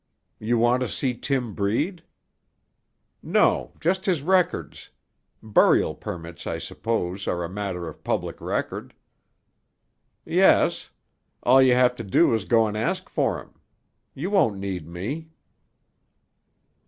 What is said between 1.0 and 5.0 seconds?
Tim Breed?" "No; just his records.